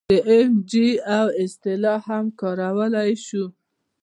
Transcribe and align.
د 0.09 0.11
این 0.31 0.51
جي 0.71 0.87
او 1.17 1.27
اصطلاح 1.43 1.99
هم 2.11 2.25
کارولی 2.39 3.11
شو. 3.25 3.45